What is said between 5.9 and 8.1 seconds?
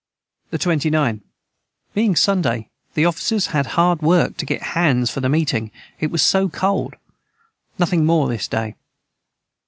it was so cold nothing